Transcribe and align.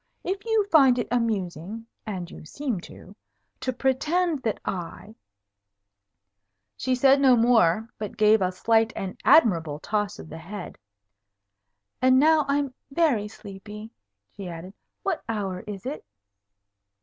If 0.23 0.45
you 0.45 0.65
find 0.71 0.97
it 0.97 1.07
amusing 1.11 1.85
(and 2.07 2.31
you 2.31 2.43
seem 2.43 2.81
to) 2.89 3.15
to 3.59 3.71
pretend 3.71 4.41
that 4.41 4.59
I" 4.65 5.13
she 6.75 6.95
said 6.95 7.21
no 7.21 7.35
more, 7.37 7.87
but 7.99 8.17
gave 8.17 8.41
a 8.41 8.51
slight 8.51 8.91
and 8.95 9.15
admirable 9.23 9.77
toss 9.77 10.17
of 10.17 10.27
the 10.27 10.39
head. 10.39 10.79
"And 12.01 12.17
now 12.19 12.45
I 12.47 12.57
am 12.57 12.73
very 12.89 13.27
sleepy," 13.27 13.91
she 14.31 14.47
added. 14.49 14.73
"What 15.03 15.23
hour 15.29 15.59
is 15.67 15.85
it?" 15.85 16.03